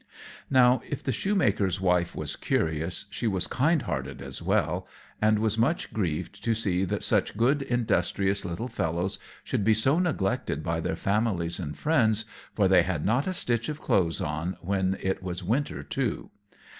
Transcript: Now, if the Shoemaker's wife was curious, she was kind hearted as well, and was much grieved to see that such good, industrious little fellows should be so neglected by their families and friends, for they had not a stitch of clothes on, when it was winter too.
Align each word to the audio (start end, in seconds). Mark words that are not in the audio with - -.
Now, 0.49 0.81
if 0.89 1.03
the 1.03 1.11
Shoemaker's 1.11 1.79
wife 1.79 2.15
was 2.15 2.35
curious, 2.35 3.05
she 3.11 3.27
was 3.27 3.45
kind 3.45 3.83
hearted 3.83 4.19
as 4.19 4.41
well, 4.41 4.87
and 5.21 5.37
was 5.37 5.59
much 5.59 5.93
grieved 5.93 6.43
to 6.43 6.55
see 6.55 6.83
that 6.85 7.03
such 7.03 7.37
good, 7.37 7.61
industrious 7.61 8.43
little 8.43 8.67
fellows 8.67 9.19
should 9.43 9.63
be 9.63 9.75
so 9.75 9.99
neglected 9.99 10.63
by 10.63 10.79
their 10.79 10.95
families 10.95 11.59
and 11.59 11.77
friends, 11.77 12.25
for 12.55 12.67
they 12.67 12.81
had 12.81 13.05
not 13.05 13.27
a 13.27 13.31
stitch 13.33 13.69
of 13.69 13.79
clothes 13.79 14.21
on, 14.21 14.57
when 14.61 14.97
it 15.03 15.21
was 15.21 15.43
winter 15.43 15.83
too. 15.83 16.31